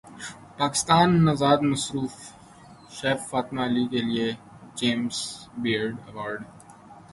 پاکستانی 0.59 1.17
نژاد 1.27 1.59
معروف 1.69 2.15
شیف 2.97 3.19
فاطمہ 3.31 3.61
علی 3.67 3.83
کیلئے 3.91 4.27
جیمز 4.77 5.17
بیئرڈ 5.61 5.95
ایوارڈ 6.07 6.39
کا 6.39 6.49
اعلان 6.49 6.99